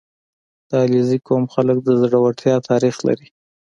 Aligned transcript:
•د 0.69 0.71
علیزي 0.83 1.17
قوم 1.27 1.43
خلک 1.53 1.77
د 1.83 1.89
زړورتیا 2.01 2.55
تاریخ 2.69 2.95
لري. 3.07 3.27